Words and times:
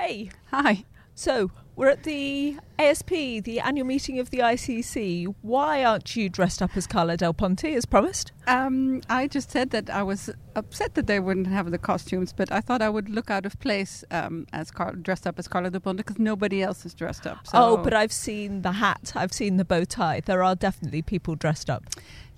Hey. 0.00 0.30
Hi. 0.50 0.84
So, 1.14 1.50
we're 1.76 1.88
at 1.88 2.04
the 2.04 2.56
ASP, 2.78 3.10
the 3.44 3.60
annual 3.60 3.86
meeting 3.86 4.18
of 4.18 4.30
the 4.30 4.38
ICC. 4.38 5.34
Why 5.42 5.84
aren't 5.84 6.16
you 6.16 6.30
dressed 6.30 6.62
up 6.62 6.74
as 6.74 6.86
Carla 6.86 7.18
Del 7.18 7.34
Ponte 7.34 7.66
as 7.66 7.84
promised? 7.84 8.32
Um, 8.46 9.02
I 9.10 9.26
just 9.26 9.50
said 9.50 9.70
that 9.72 9.90
I 9.90 10.02
was 10.02 10.30
upset 10.56 10.94
that 10.94 11.06
they 11.06 11.20
wouldn't 11.20 11.48
have 11.48 11.70
the 11.70 11.76
costumes, 11.76 12.32
but 12.32 12.50
I 12.50 12.62
thought 12.62 12.80
I 12.80 12.88
would 12.88 13.10
look 13.10 13.30
out 13.30 13.44
of 13.44 13.60
place 13.60 14.02
um, 14.10 14.46
as 14.54 14.70
Car- 14.70 14.94
dressed 14.94 15.26
up 15.26 15.38
as 15.38 15.46
Carla 15.46 15.68
Del 15.68 15.82
Ponte 15.82 15.98
because 15.98 16.18
nobody 16.18 16.62
else 16.62 16.86
is 16.86 16.94
dressed 16.94 17.26
up. 17.26 17.46
So. 17.46 17.52
Oh, 17.52 17.76
but 17.76 17.92
I've 17.92 18.12
seen 18.12 18.62
the 18.62 18.72
hat, 18.72 19.12
I've 19.14 19.34
seen 19.34 19.58
the 19.58 19.66
bow 19.66 19.84
tie. 19.84 20.20
There 20.24 20.42
are 20.42 20.54
definitely 20.54 21.02
people 21.02 21.34
dressed 21.34 21.68
up. 21.68 21.84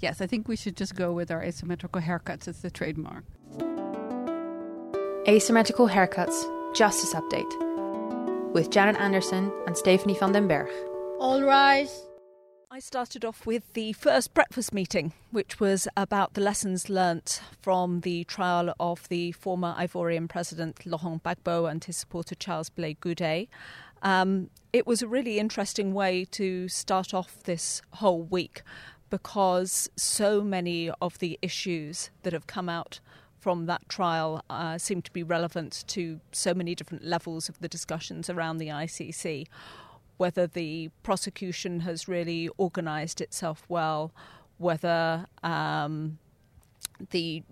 Yes, 0.00 0.20
I 0.20 0.26
think 0.26 0.48
we 0.48 0.56
should 0.56 0.76
just 0.76 0.96
go 0.96 1.12
with 1.12 1.30
our 1.30 1.40
asymmetrical 1.40 2.02
haircuts 2.02 2.48
as 2.48 2.60
the 2.62 2.70
trademark. 2.72 3.22
Asymmetrical 5.28 5.88
Haircuts 5.88 6.61
Justice 6.74 7.12
Update 7.12 8.52
with 8.54 8.70
Janet 8.70 8.96
Anderson 8.98 9.52
and 9.66 9.76
Stephanie 9.76 10.16
van 10.18 10.32
den 10.32 10.48
Berg. 10.48 10.70
All 11.20 11.42
rise. 11.42 12.06
I 12.70 12.78
started 12.78 13.26
off 13.26 13.44
with 13.44 13.74
the 13.74 13.92
first 13.92 14.32
breakfast 14.32 14.72
meeting, 14.72 15.12
which 15.30 15.60
was 15.60 15.86
about 15.98 16.32
the 16.32 16.40
lessons 16.40 16.88
learnt 16.88 17.42
from 17.60 18.00
the 18.00 18.24
trial 18.24 18.74
of 18.80 19.06
the 19.10 19.32
former 19.32 19.74
Ivorian 19.78 20.30
president 20.30 20.86
Laurent 20.86 21.22
Gbagbo 21.22 21.70
and 21.70 21.84
his 21.84 21.98
supporter 21.98 22.34
Charles 22.34 22.70
Blé 22.70 22.96
Goudé. 22.96 23.48
Um, 24.02 24.48
it 24.72 24.86
was 24.86 25.02
a 25.02 25.08
really 25.08 25.38
interesting 25.38 25.92
way 25.92 26.24
to 26.30 26.68
start 26.68 27.12
off 27.12 27.42
this 27.42 27.82
whole 27.90 28.22
week 28.22 28.62
because 29.10 29.90
so 29.94 30.40
many 30.40 30.90
of 31.02 31.18
the 31.18 31.38
issues 31.42 32.08
that 32.22 32.32
have 32.32 32.46
come 32.46 32.70
out 32.70 33.00
from 33.42 33.66
that 33.66 33.88
trial 33.88 34.44
uh, 34.48 34.78
seem 34.78 35.02
to 35.02 35.10
be 35.10 35.24
relevant 35.24 35.82
to 35.88 36.20
so 36.30 36.54
many 36.54 36.76
different 36.76 37.04
levels 37.04 37.48
of 37.48 37.58
the 37.58 37.68
discussions 37.68 38.30
around 38.30 38.58
the 38.58 38.68
ICC. 38.68 39.48
Whether 40.16 40.46
the 40.46 40.90
prosecution 41.02 41.80
has 41.80 42.06
really 42.06 42.48
organised 42.56 43.20
itself 43.20 43.64
well, 43.68 44.12
whether 44.58 45.26
um, 45.42 46.18
the 47.10 47.42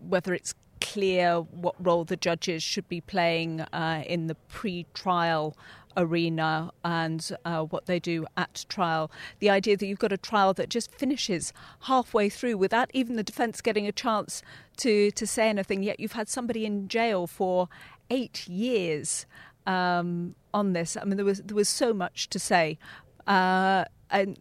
whether 0.00 0.34
it's 0.34 0.54
clear 0.80 1.38
what 1.38 1.76
role 1.78 2.04
the 2.04 2.16
judges 2.16 2.60
should 2.60 2.88
be 2.88 3.00
playing 3.00 3.60
uh, 3.60 4.02
in 4.06 4.26
the 4.26 4.34
pre-trial 4.34 5.56
arena 5.98 6.70
and 6.84 7.30
uh, 7.44 7.62
what 7.64 7.86
they 7.86 7.98
do 7.98 8.24
at 8.36 8.64
trial. 8.68 9.10
The 9.40 9.50
idea 9.50 9.76
that 9.76 9.86
you've 9.86 9.98
got 9.98 10.12
a 10.12 10.16
trial 10.16 10.54
that 10.54 10.70
just 10.70 10.90
finishes 10.92 11.52
halfway 11.80 12.30
through 12.30 12.56
without 12.56 12.90
even 12.94 13.16
the 13.16 13.22
defence 13.22 13.60
getting 13.60 13.86
a 13.86 13.92
chance 13.92 14.42
to, 14.78 15.10
to 15.10 15.26
say 15.26 15.48
anything, 15.48 15.82
yet 15.82 16.00
you've 16.00 16.12
had 16.12 16.28
somebody 16.28 16.64
in 16.64 16.88
jail 16.88 17.26
for 17.26 17.68
eight 18.10 18.48
years 18.48 19.26
um, 19.66 20.34
on 20.54 20.72
this. 20.72 20.96
I 20.96 21.04
mean, 21.04 21.16
there 21.16 21.26
was 21.26 21.42
there 21.42 21.56
was 21.56 21.68
so 21.68 21.92
much 21.92 22.30
to 22.30 22.38
say, 22.38 22.78
uh, 23.26 23.84
and 24.10 24.38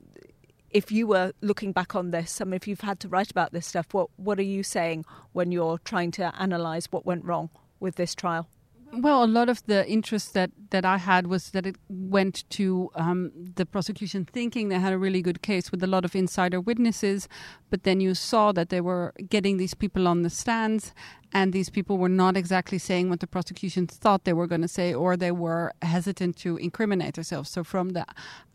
if 0.69 0.91
you 0.91 1.07
were 1.07 1.33
looking 1.41 1.71
back 1.71 1.95
on 1.95 2.11
this, 2.11 2.39
I 2.39 2.45
mean, 2.45 2.53
if 2.53 2.67
you've 2.67 2.81
had 2.81 2.99
to 3.01 3.09
write 3.09 3.31
about 3.31 3.51
this 3.51 3.67
stuff, 3.67 3.93
what 3.93 4.09
what 4.15 4.39
are 4.39 4.43
you 4.43 4.63
saying 4.63 5.05
when 5.33 5.51
you're 5.51 5.79
trying 5.79 6.11
to 6.11 6.31
analyse 6.37 6.85
what 6.91 7.05
went 7.05 7.25
wrong 7.25 7.49
with 7.79 7.95
this 7.95 8.15
trial? 8.15 8.47
Well, 8.93 9.23
a 9.23 9.27
lot 9.27 9.49
of 9.49 9.63
the 9.65 9.87
interest 9.87 10.33
that, 10.33 10.49
that 10.69 10.85
I 10.85 10.97
had 10.97 11.27
was 11.27 11.51
that 11.51 11.65
it 11.65 11.75
went 11.89 12.49
to 12.51 12.89
um, 12.95 13.31
the 13.55 13.65
prosecution 13.65 14.23
thinking 14.23 14.69
they 14.69 14.79
had 14.79 14.93
a 14.93 14.97
really 14.97 15.21
good 15.21 15.41
case 15.41 15.71
with 15.71 15.83
a 15.83 15.87
lot 15.87 16.05
of 16.05 16.15
insider 16.15 16.61
witnesses, 16.61 17.27
but 17.69 17.83
then 17.83 17.99
you 17.99 18.15
saw 18.15 18.53
that 18.53 18.69
they 18.69 18.79
were 18.79 19.13
getting 19.29 19.57
these 19.57 19.73
people 19.73 20.07
on 20.07 20.21
the 20.21 20.29
stands, 20.29 20.93
and 21.33 21.51
these 21.51 21.69
people 21.69 21.97
were 21.97 22.07
not 22.07 22.37
exactly 22.37 22.77
saying 22.77 23.09
what 23.09 23.19
the 23.19 23.27
prosecution 23.27 23.87
thought 23.87 24.23
they 24.23 24.31
were 24.31 24.47
going 24.47 24.61
to 24.61 24.69
say, 24.69 24.93
or 24.93 25.17
they 25.17 25.31
were 25.31 25.73
hesitant 25.81 26.37
to 26.37 26.55
incriminate 26.55 27.15
themselves. 27.15 27.49
So 27.49 27.65
from 27.65 27.89
the 27.89 28.05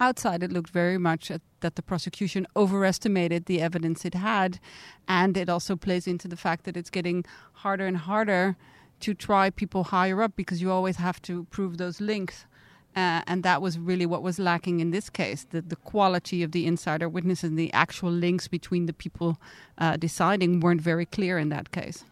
outside, 0.01 0.43
it 0.43 0.51
looked 0.51 0.71
very 0.71 0.99
much 0.99 1.31
at, 1.31 1.43
that 1.61 1.77
the 1.77 1.83
prosecution 1.83 2.47
overestimated 2.57 3.45
the 3.45 3.61
evidence 3.61 4.07
it 4.07 4.15
had, 4.15 4.59
and 5.07 5.37
it 5.37 5.51
also 5.51 5.77
plays 5.77 6.07
into 6.07 6.27
the 6.27 6.37
fact 6.37 6.65
that 6.65 6.77
it's 6.77 6.91
getting 6.91 7.27
harder 7.53 7.87
and 7.87 7.99
harder 7.99 8.57
to 9.03 9.15
try 9.15 9.51
people 9.51 9.85
higher 9.85 10.23
up 10.23 10.35
because 10.37 10.63
you 10.63 10.71
always 10.71 10.97
have 10.97 11.21
to 11.23 11.45
prove 11.45 11.77
those 11.77 12.01
links. 12.01 12.47
Uh, 12.95 13.23
and 13.27 13.43
that 13.43 13.63
was 13.63 13.79
really 13.79 14.05
what 14.05 14.23
was 14.23 14.39
lacking 14.39 14.81
in 14.81 14.91
this 14.91 15.09
case 15.09 15.47
the, 15.49 15.63
the 15.63 15.77
quality 15.77 16.43
of 16.43 16.53
the 16.53 16.67
insider 16.67 17.09
witnesses 17.09 17.49
and 17.49 17.59
the 17.59 17.73
actual 17.73 18.11
links 18.11 18.49
between 18.49 18.85
the 18.85 18.93
people 18.93 19.41
uh, 19.79 19.97
deciding 19.97 20.61
weren't 20.61 20.83
very 20.83 21.07
clear 21.07 21.39
in 21.39 21.49
that 21.49 21.71
case. 21.71 22.05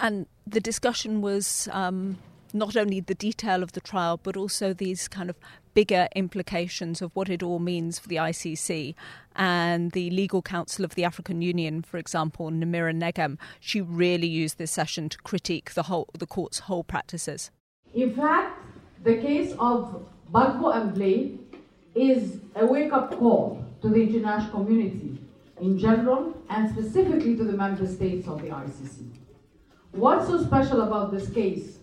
And 0.00 0.26
the 0.46 0.60
discussion 0.60 1.22
was 1.22 1.68
um, 1.72 2.18
not 2.52 2.76
only 2.76 3.00
the 3.00 3.16
detail 3.16 3.64
of 3.64 3.72
the 3.72 3.80
trial, 3.80 4.16
but 4.22 4.36
also 4.36 4.72
these 4.72 5.08
kind 5.08 5.28
of 5.28 5.36
bigger 5.78 6.08
implications 6.16 7.00
of 7.00 7.14
what 7.14 7.28
it 7.28 7.40
all 7.40 7.60
means 7.60 8.00
for 8.00 8.08
the 8.08 8.16
ICC. 8.16 8.96
And 9.36 9.92
the 9.92 10.10
legal 10.10 10.42
counsel 10.42 10.84
of 10.84 10.96
the 10.96 11.04
African 11.04 11.40
Union, 11.40 11.82
for 11.82 11.98
example, 11.98 12.50
Namira 12.50 12.92
Negm, 12.92 13.38
she 13.60 13.80
really 13.80 14.26
used 14.26 14.58
this 14.58 14.72
session 14.72 15.08
to 15.08 15.18
critique 15.18 15.74
the 15.74 15.84
whole 15.84 16.08
the 16.18 16.26
court's 16.26 16.58
whole 16.66 16.82
practices. 16.82 17.52
In 17.94 18.12
fact, 18.12 18.60
the 19.04 19.18
case 19.18 19.54
of 19.60 20.04
Gbagbo 20.32 20.74
and 20.78 20.96
Blé 20.96 21.38
is 21.94 22.40
a 22.56 22.66
wake-up 22.66 23.16
call 23.16 23.64
to 23.80 23.88
the 23.88 24.02
international 24.02 24.64
community 24.64 25.16
in 25.60 25.78
general 25.78 26.36
and 26.50 26.68
specifically 26.72 27.36
to 27.36 27.44
the 27.44 27.52
member 27.52 27.86
states 27.86 28.26
of 28.26 28.42
the 28.42 28.48
ICC. 28.48 29.06
What's 29.92 30.26
so 30.26 30.42
special 30.42 30.80
about 30.80 31.12
this 31.12 31.30
case? 31.30 31.78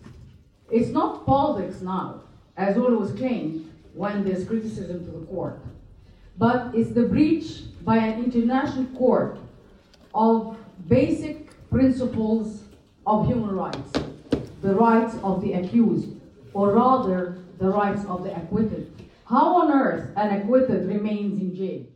It's 0.70 0.90
not 0.90 1.24
politics 1.24 1.80
now, 1.80 2.20
as 2.58 2.76
always 2.76 3.12
claimed 3.12 3.72
when 3.96 4.24
there's 4.24 4.44
criticism 4.44 5.04
to 5.04 5.10
the 5.10 5.26
court, 5.26 5.58
but 6.38 6.70
it's 6.74 6.90
the 6.90 7.02
breach 7.02 7.62
by 7.82 7.96
an 7.96 8.22
international 8.22 8.84
court 8.98 9.38
of 10.14 10.56
basic 10.86 11.48
principles 11.70 12.62
of 13.06 13.26
human 13.26 13.54
rights, 13.56 13.92
the 14.60 14.74
rights 14.74 15.16
of 15.22 15.40
the 15.40 15.54
accused, 15.54 16.10
or 16.52 16.72
rather, 16.72 17.38
the 17.58 17.68
rights 17.68 18.04
of 18.06 18.22
the 18.22 18.36
acquitted. 18.36 18.92
How 19.24 19.62
on 19.62 19.72
earth 19.72 20.10
an 20.16 20.40
acquitted 20.40 20.86
remains 20.86 21.40
in 21.40 21.54
jail? 21.54 21.86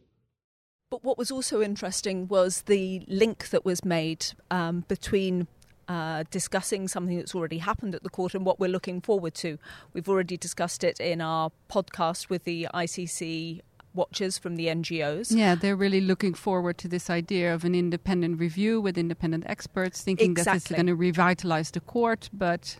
But 0.91 1.05
what 1.05 1.19
was 1.19 1.31
also 1.31 1.63
interesting 1.63 2.27
was 2.27 2.63
the 2.63 3.05
link 3.09 3.51
that 3.51 3.65
was 3.65 3.85
made 3.85 4.27
um, 4.51 4.85
between 4.89 5.47
uh, 5.91 6.23
discussing 6.31 6.87
something 6.87 7.17
that's 7.17 7.35
already 7.35 7.59
happened 7.59 7.97
at 7.97 8.05
the 8.05 8.09
court 8.09 8.33
and 8.33 8.47
what 8.47 8.61
we're 8.61 8.71
looking 8.71 9.01
forward 9.01 9.35
to. 9.35 9.59
We've 9.93 10.09
already 10.09 10.37
discussed 10.37 10.85
it 10.85 11.01
in 11.01 11.21
our 11.21 11.51
podcast 11.69 12.29
with 12.29 12.45
the 12.45 12.69
ICC 12.73 13.61
watchers 13.93 14.39
from 14.39 14.55
the 14.55 14.69
NGOs. 14.69 15.37
Yeah, 15.37 15.57
they're 15.57 15.75
really 15.75 16.01
looking 16.01 16.33
forward 16.33 16.79
to 16.79 16.87
this 16.87 17.11
idea 17.11 17.53
of 17.53 17.65
an 17.65 17.75
independent 17.75 18.39
review 18.39 18.81
with 18.81 18.97
independent 18.97 19.47
experts, 19.49 20.01
thinking 20.01 20.31
exactly. 20.31 20.53
that 20.53 20.63
this 20.63 20.71
is 20.71 20.77
going 20.77 20.87
to 20.87 20.95
revitalize 20.95 21.73
the 21.73 21.81
court, 21.81 22.31
but. 22.33 22.79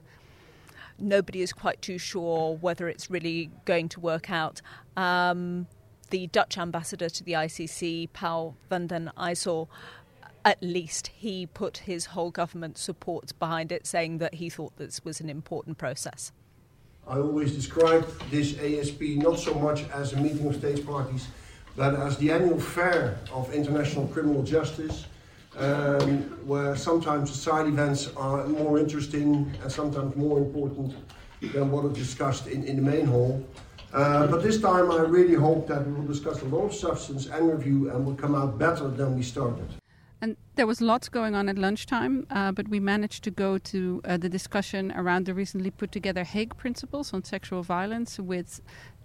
Nobody 0.97 1.43
is 1.43 1.53
quite 1.53 1.83
too 1.83 1.99
sure 1.99 2.59
whether 2.59 2.89
it's 2.89 3.11
really 3.11 3.51
going 3.65 3.89
to 3.89 3.99
work 3.99 4.31
out. 4.31 4.61
Um, 4.97 5.67
the 6.11 6.27
Dutch 6.27 6.59
ambassador 6.59 7.09
to 7.09 7.25
the 7.25 7.33
ICC, 7.33 8.13
Paul 8.13 8.57
van 8.69 8.87
den 8.87 9.11
IJssel, 9.17 9.69
at 10.45 10.63
least 10.63 11.09
he 11.09 11.47
put 11.47 11.79
his 11.79 12.07
whole 12.07 12.31
government 12.31 12.79
support 12.79 13.39
behind 13.39 13.73
it, 13.73 13.87
saying 13.87 14.19
that 14.19 14.35
he 14.35 14.49
thought 14.49 14.77
this 14.77 15.05
was 15.05 15.21
an 15.21 15.29
important 15.29 15.79
process. 15.79 16.33
I 17.07 17.19
always 17.19 17.55
describe 17.55 18.07
this 18.31 18.59
ASP 18.59 19.01
not 19.17 19.39
so 19.39 19.55
much 19.55 19.89
as 19.91 20.13
a 20.13 20.17
meeting 20.17 20.47
of 20.47 20.57
states 20.57 20.81
parties, 20.81 21.29
but 21.77 21.95
as 21.95 22.17
the 22.19 22.31
annual 22.31 22.61
fair 22.61 23.19
of 23.33 23.53
international 23.53 24.07
criminal 24.09 24.43
justice, 24.43 25.07
um, 25.59 26.23
where 26.47 26.77
sometimes 26.77 27.33
side 27.33 27.67
events 27.67 28.09
are 28.17 28.47
more 28.47 28.79
interesting 28.79 29.53
and 29.63 29.73
sometimes 29.73 30.15
more 30.15 30.39
important 30.39 30.95
than 31.41 31.71
what 31.71 31.85
is 31.87 31.93
discussed 31.93 32.47
in, 32.47 32.65
in 32.65 32.77
the 32.77 32.83
main 32.83 33.07
hall. 33.07 33.45
Uh, 33.93 34.27
but 34.29 34.43
this 34.43 34.61
time 34.61 34.93
I 34.93 35.01
really 35.01 35.35
hope 35.35 35.67
that 35.67 35.85
we 35.85 35.93
will 35.93 36.07
discuss 36.07 36.43
a 36.43 36.45
lot 36.45 36.67
of 36.67 36.75
substance 36.75 37.27
and 37.27 37.51
review 37.51 37.91
and 37.91 38.07
will 38.07 38.15
come 38.15 38.37
out 38.37 38.57
better 38.59 38.87
than 38.87 39.17
we 39.17 39.23
started. 39.23 39.69
And 40.23 40.37
there 40.55 40.67
was 40.67 40.81
lots 40.81 41.09
going 41.09 41.35
on 41.35 41.49
at 41.49 41.57
lunchtime, 41.57 42.27
uh, 42.31 42.53
but 42.53 42.69
we 42.69 42.79
managed 42.79 43.25
to 43.25 43.31
go 43.31 43.57
to 43.59 44.03
uh, 44.05 44.17
the 44.19 44.29
discussion 44.29 44.93
around 44.93 45.25
the 45.25 45.33
recently 45.33 45.71
put 45.71 45.93
together 45.93 46.25
Hague 46.25 46.57
Principles 46.57 47.15
on 47.15 47.25
Sexual 47.25 47.63
Violence 47.63 48.19
with 48.19 48.61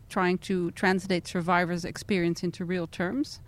trying 0.10 0.38
to 0.38 0.72
translate 0.72 1.28
survivors' 1.28 1.86
experience 1.86 2.44
into 2.44 2.66
real 2.66 2.88
terms. 2.88 3.40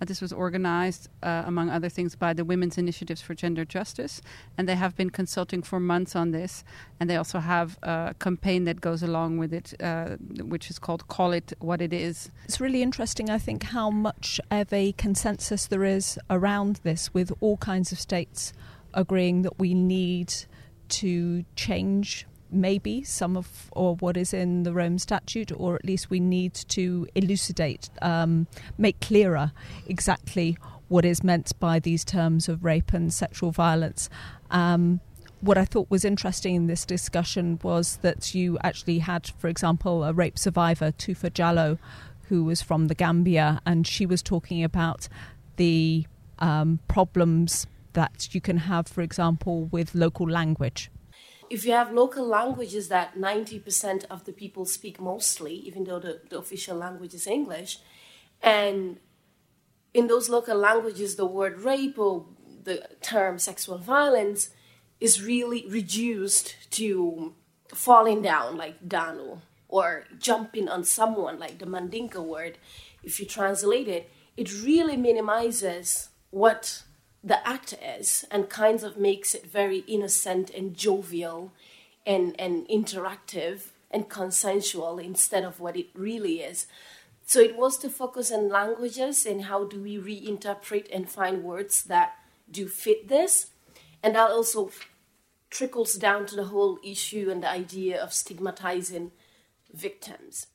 Uh, 0.00 0.04
this 0.04 0.20
was 0.20 0.32
organized, 0.32 1.08
uh, 1.22 1.42
among 1.46 1.70
other 1.70 1.88
things, 1.88 2.16
by 2.16 2.32
the 2.32 2.44
Women's 2.44 2.78
Initiatives 2.78 3.20
for 3.20 3.34
Gender 3.34 3.64
Justice, 3.64 4.20
and 4.58 4.68
they 4.68 4.74
have 4.74 4.96
been 4.96 5.10
consulting 5.10 5.62
for 5.62 5.80
months 5.80 6.16
on 6.16 6.30
this. 6.32 6.64
And 6.98 7.08
they 7.08 7.16
also 7.16 7.38
have 7.38 7.78
a 7.82 8.14
campaign 8.18 8.64
that 8.64 8.80
goes 8.80 9.02
along 9.02 9.38
with 9.38 9.52
it, 9.52 9.74
uh, 9.82 10.16
which 10.42 10.70
is 10.70 10.78
called 10.78 11.08
Call 11.08 11.32
It 11.32 11.52
What 11.58 11.80
It 11.80 11.92
Is. 11.92 12.30
It's 12.44 12.60
really 12.60 12.82
interesting, 12.82 13.30
I 13.30 13.38
think, 13.38 13.64
how 13.64 13.90
much 13.90 14.40
of 14.50 14.72
a 14.72 14.92
consensus 14.92 15.66
there 15.66 15.84
is 15.84 16.18
around 16.28 16.80
this, 16.82 17.14
with 17.14 17.32
all 17.40 17.56
kinds 17.56 17.92
of 17.92 17.98
states 17.98 18.52
agreeing 18.92 19.42
that 19.42 19.58
we 19.58 19.74
need 19.74 20.32
to 20.88 21.44
change 21.56 22.26
maybe 22.54 23.02
some 23.02 23.36
of 23.36 23.70
or 23.72 23.96
what 23.96 24.16
is 24.16 24.32
in 24.32 24.62
the 24.62 24.72
Rome 24.72 24.98
Statute, 24.98 25.52
or 25.52 25.74
at 25.76 25.84
least 25.84 26.10
we 26.10 26.20
need 26.20 26.54
to 26.54 27.06
elucidate, 27.14 27.90
um, 28.00 28.46
make 28.78 29.00
clearer 29.00 29.52
exactly 29.86 30.56
what 30.88 31.04
is 31.04 31.24
meant 31.24 31.58
by 31.58 31.78
these 31.78 32.04
terms 32.04 32.48
of 32.48 32.64
rape 32.64 32.92
and 32.92 33.12
sexual 33.12 33.50
violence. 33.50 34.08
Um, 34.50 35.00
what 35.40 35.58
I 35.58 35.64
thought 35.64 35.90
was 35.90 36.04
interesting 36.04 36.54
in 36.54 36.66
this 36.68 36.86
discussion 36.86 37.58
was 37.62 37.98
that 38.02 38.34
you 38.34 38.58
actually 38.62 39.00
had, 39.00 39.26
for 39.38 39.48
example, 39.48 40.04
a 40.04 40.12
rape 40.12 40.38
survivor, 40.38 40.92
Toufah 40.92 41.34
Jallow, 41.34 41.78
who 42.28 42.44
was 42.44 42.62
from 42.62 42.88
the 42.88 42.94
Gambia, 42.94 43.60
and 43.66 43.86
she 43.86 44.06
was 44.06 44.22
talking 44.22 44.64
about 44.64 45.08
the 45.56 46.06
um, 46.38 46.80
problems 46.88 47.66
that 47.92 48.34
you 48.34 48.40
can 48.40 48.56
have, 48.56 48.88
for 48.88 49.02
example, 49.02 49.66
with 49.66 49.94
local 49.94 50.28
language. 50.28 50.90
If 51.54 51.64
you 51.64 51.70
have 51.70 51.92
local 51.92 52.26
languages 52.26 52.88
that 52.88 53.16
90% 53.16 54.06
of 54.10 54.24
the 54.24 54.32
people 54.32 54.64
speak 54.66 55.00
mostly, 55.00 55.54
even 55.54 55.84
though 55.84 56.00
the, 56.00 56.20
the 56.28 56.38
official 56.38 56.76
language 56.76 57.14
is 57.14 57.28
English, 57.28 57.78
and 58.42 58.98
in 59.98 60.08
those 60.08 60.28
local 60.28 60.58
languages, 60.58 61.14
the 61.14 61.24
word 61.24 61.60
rape 61.60 61.96
or 61.96 62.26
the 62.64 62.88
term 63.02 63.38
sexual 63.38 63.78
violence 63.78 64.50
is 64.98 65.22
really 65.22 65.64
reduced 65.68 66.56
to 66.72 67.34
falling 67.68 68.20
down 68.20 68.56
like 68.56 68.88
Danu 68.88 69.38
or 69.68 70.06
jumping 70.18 70.68
on 70.68 70.82
someone 70.82 71.38
like 71.38 71.60
the 71.60 71.66
Mandinka 71.66 72.20
word. 72.34 72.58
If 73.04 73.20
you 73.20 73.26
translate 73.26 73.86
it, 73.86 74.10
it 74.36 74.52
really 74.64 74.96
minimizes 74.96 76.08
what 76.30 76.82
the 77.24 77.46
act 77.48 77.74
is 77.82 78.26
and 78.30 78.50
kinds 78.50 78.82
of 78.82 78.98
makes 78.98 79.34
it 79.34 79.46
very 79.46 79.78
innocent 79.88 80.50
and 80.50 80.76
jovial 80.76 81.52
and, 82.06 82.38
and 82.38 82.68
interactive 82.68 83.70
and 83.90 84.10
consensual 84.10 84.98
instead 84.98 85.42
of 85.42 85.58
what 85.58 85.76
it 85.76 85.86
really 85.94 86.40
is. 86.40 86.66
So 87.24 87.40
it 87.40 87.56
was 87.56 87.78
to 87.78 87.88
focus 87.88 88.30
on 88.30 88.50
languages 88.50 89.24
and 89.24 89.44
how 89.44 89.64
do 89.64 89.80
we 89.80 89.96
reinterpret 89.96 90.88
and 90.92 91.08
find 91.08 91.42
words 91.42 91.84
that 91.84 92.12
do 92.50 92.68
fit 92.68 93.08
this. 93.08 93.46
And 94.02 94.14
that 94.14 94.30
also 94.30 94.70
trickles 95.48 95.94
down 95.94 96.26
to 96.26 96.36
the 96.36 96.44
whole 96.44 96.78
issue 96.84 97.30
and 97.30 97.42
the 97.42 97.50
idea 97.50 98.02
of 98.02 98.12
stigmatizing 98.12 99.12
victims. 99.72 100.48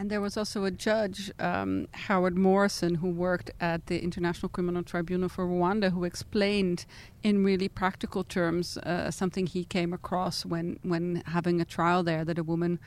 And 0.00 0.08
there 0.08 0.22
was 0.22 0.38
also 0.38 0.64
a 0.64 0.70
judge, 0.70 1.30
um, 1.38 1.86
Howard 1.92 2.34
Morrison, 2.34 2.94
who 2.94 3.10
worked 3.10 3.50
at 3.60 3.84
the 3.84 4.02
International 4.02 4.48
Criminal 4.48 4.82
Tribunal 4.82 5.28
for 5.28 5.46
Rwanda, 5.46 5.92
who 5.92 6.04
explained 6.04 6.86
in 7.22 7.44
really 7.44 7.68
practical 7.68 8.24
terms 8.24 8.78
uh, 8.78 9.10
something 9.10 9.46
he 9.46 9.62
came 9.62 9.92
across 9.92 10.46
when, 10.46 10.78
when 10.82 11.22
having 11.26 11.60
a 11.60 11.66
trial 11.66 12.02
there 12.02 12.24
that 12.24 12.38
a 12.38 12.42
woman 12.42 12.78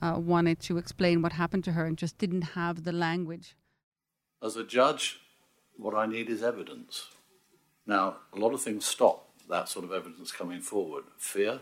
uh, 0.00 0.14
wanted 0.16 0.60
to 0.60 0.78
explain 0.78 1.20
what 1.20 1.32
happened 1.32 1.62
to 1.64 1.72
her 1.72 1.84
and 1.84 1.98
just 1.98 2.16
didn't 2.16 2.54
have 2.56 2.84
the 2.84 2.92
language. 2.92 3.54
As 4.42 4.56
a 4.56 4.64
judge, 4.64 5.20
what 5.76 5.94
I 5.94 6.06
need 6.06 6.30
is 6.30 6.42
evidence. 6.42 7.08
Now, 7.86 8.16
a 8.34 8.38
lot 8.38 8.54
of 8.54 8.62
things 8.62 8.86
stop 8.86 9.28
that 9.50 9.68
sort 9.68 9.84
of 9.84 9.92
evidence 9.92 10.32
coming 10.32 10.62
forward 10.62 11.04
fear, 11.18 11.60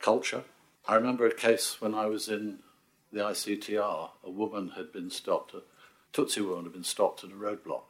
culture. 0.00 0.42
I 0.88 0.96
remember 0.96 1.24
a 1.24 1.32
case 1.32 1.80
when 1.80 1.94
I 1.94 2.06
was 2.06 2.26
in 2.26 2.58
the 3.12 3.20
ICTR, 3.20 4.10
a 4.24 4.30
woman 4.30 4.72
had 4.76 4.92
been 4.92 5.10
stopped, 5.10 5.54
a 5.54 5.62
Tutsi 6.12 6.46
woman 6.46 6.64
had 6.64 6.72
been 6.72 6.84
stopped 6.84 7.24
at 7.24 7.30
a 7.30 7.34
roadblock 7.34 7.82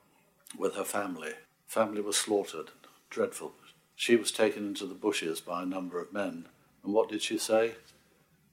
with 0.59 0.75
her 0.75 0.85
family. 0.85 1.33
Family 1.67 2.01
was 2.01 2.17
slaughtered, 2.17 2.71
dreadful. 3.11 3.53
She 3.95 4.17
was 4.17 4.33
taken 4.33 4.67
into 4.67 4.87
the 4.87 4.95
bushes 4.95 5.41
by 5.41 5.63
a 5.63 5.67
number 5.67 6.01
of 6.01 6.13
men. 6.13 6.47
And 6.83 6.95
what 6.95 7.09
did 7.09 7.23
she 7.23 7.39
say? 7.39 7.75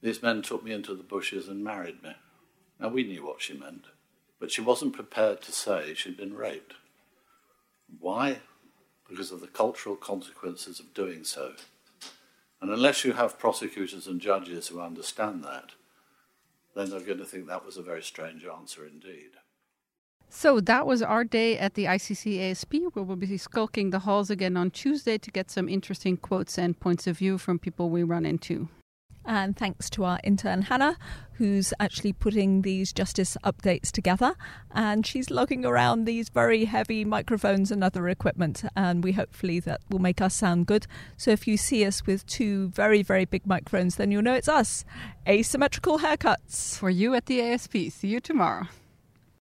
These 0.02 0.22
men 0.22 0.42
took 0.42 0.62
me 0.62 0.72
into 0.72 0.94
the 0.94 1.02
bushes 1.02 1.48
and 1.48 1.64
married 1.64 2.02
me. 2.02 2.12
Now 2.78 2.88
we 2.88 3.02
knew 3.02 3.26
what 3.26 3.42
she 3.42 3.54
meant, 3.54 3.86
but 4.38 4.50
she 4.52 4.60
wasn't 4.60 4.92
prepared 4.92 5.42
to 5.42 5.52
say 5.52 5.94
she'd 5.94 6.16
been 6.16 6.34
raped. 6.34 6.74
Why? 7.98 8.38
Because 9.08 9.32
of 9.32 9.40
the 9.40 9.48
cultural 9.48 9.96
consequences 9.96 10.78
of 10.78 10.94
doing 10.94 11.24
so. 11.24 11.54
And 12.60 12.70
unless 12.70 13.04
you 13.04 13.12
have 13.14 13.38
prosecutors 13.38 14.06
and 14.06 14.20
judges 14.20 14.68
who 14.68 14.80
understand 14.80 15.42
that, 15.44 15.72
then 16.74 16.90
they're 16.90 17.00
going 17.00 17.18
to 17.18 17.24
think 17.24 17.46
that 17.46 17.64
was 17.64 17.76
a 17.76 17.82
very 17.82 18.02
strange 18.02 18.44
answer 18.44 18.86
indeed. 18.86 19.30
So 20.30 20.60
that 20.60 20.86
was 20.86 21.02
our 21.02 21.24
day 21.24 21.58
at 21.58 21.74
the 21.74 21.86
ICC 21.86 22.50
ASP, 22.50 22.74
where 22.92 23.04
we'll 23.04 23.16
be 23.16 23.38
skulking 23.38 23.90
the 23.90 24.00
halls 24.00 24.28
again 24.28 24.56
on 24.56 24.70
Tuesday 24.70 25.16
to 25.16 25.30
get 25.30 25.50
some 25.50 25.68
interesting 25.68 26.16
quotes 26.18 26.58
and 26.58 26.78
points 26.78 27.06
of 27.06 27.18
view 27.18 27.38
from 27.38 27.58
people 27.58 27.88
we 27.88 28.02
run 28.02 28.26
into. 28.26 28.68
And 29.28 29.54
thanks 29.54 29.90
to 29.90 30.04
our 30.04 30.18
intern 30.24 30.62
Hannah, 30.62 30.96
who's 31.34 31.74
actually 31.78 32.14
putting 32.14 32.62
these 32.62 32.94
justice 32.94 33.36
updates 33.44 33.92
together. 33.92 34.34
And 34.70 35.04
she's 35.06 35.30
lugging 35.30 35.66
around 35.66 36.06
these 36.06 36.30
very 36.30 36.64
heavy 36.64 37.04
microphones 37.04 37.70
and 37.70 37.84
other 37.84 38.08
equipment. 38.08 38.64
And 38.74 39.04
we 39.04 39.12
hopefully 39.12 39.60
that 39.60 39.82
will 39.90 39.98
make 39.98 40.22
us 40.22 40.34
sound 40.34 40.66
good. 40.66 40.86
So 41.18 41.30
if 41.30 41.46
you 41.46 41.58
see 41.58 41.84
us 41.84 42.06
with 42.06 42.24
two 42.24 42.70
very, 42.70 43.02
very 43.02 43.26
big 43.26 43.46
microphones, 43.46 43.96
then 43.96 44.10
you'll 44.10 44.22
know 44.22 44.34
it's 44.34 44.48
us. 44.48 44.86
Asymmetrical 45.28 45.98
haircuts. 45.98 46.78
For 46.78 46.88
you 46.88 47.14
at 47.14 47.26
the 47.26 47.42
ASP. 47.42 47.90
See 47.90 48.08
you 48.08 48.20
tomorrow. 48.20 48.68